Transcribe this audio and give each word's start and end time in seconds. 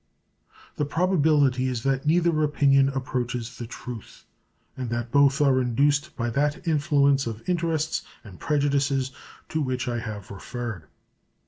The 0.77 0.85
probability 0.85 1.67
is 1.67 1.83
that 1.83 2.07
neither 2.07 2.41
opinion 2.41 2.89
approaches 2.89 3.59
the 3.59 3.67
truth, 3.67 4.25
and 4.75 4.89
that 4.89 5.11
both 5.11 5.39
are 5.41 5.61
induced 5.61 6.15
by 6.15 6.31
that 6.31 6.67
influence 6.67 7.27
of 7.27 7.47
interests 7.47 8.01
and 8.23 8.39
prejudices 8.39 9.11
to 9.49 9.61
which 9.61 9.87
I 9.87 9.99
have 9.99 10.31
referred. 10.31 10.85